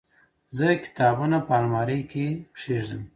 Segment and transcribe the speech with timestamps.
[0.57, 2.25] زه کتابونه په المارۍ کې
[2.57, 3.01] کيږدم.